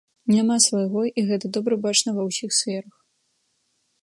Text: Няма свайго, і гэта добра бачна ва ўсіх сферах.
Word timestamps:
Няма 0.35 0.55
свайго, 0.67 1.01
і 1.19 1.25
гэта 1.31 1.45
добра 1.57 1.75
бачна 1.87 2.09
ва 2.19 2.23
ўсіх 2.31 2.49
сферах. 2.63 2.95